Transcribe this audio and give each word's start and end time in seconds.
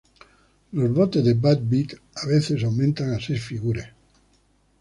Los 0.71 0.91
botes 0.91 1.23
de 1.23 1.35
"bad 1.35 1.59
beat" 1.61 1.93
a 2.15 2.25
veces 2.25 2.63
aumentan 2.63 3.11
a 3.13 3.19
seis 3.19 3.39
figures. 3.43 3.85